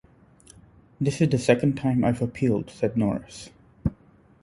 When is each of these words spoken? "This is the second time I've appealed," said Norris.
"This 0.99 1.21
is 1.21 1.29
the 1.29 1.37
second 1.37 1.77
time 1.77 2.03
I've 2.03 2.23
appealed," 2.23 2.71
said 2.71 2.97
Norris. 2.97 3.51